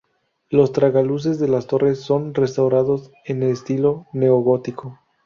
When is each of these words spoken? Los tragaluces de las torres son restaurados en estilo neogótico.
Los 0.49 0.71
tragaluces 0.71 1.37
de 1.39 1.47
las 1.47 1.67
torres 1.67 1.99
son 1.99 2.33
restaurados 2.33 3.11
en 3.25 3.43
estilo 3.43 4.07
neogótico. 4.13 4.97